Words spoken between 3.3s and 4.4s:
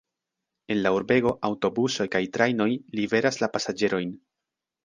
la pasaĝerojn.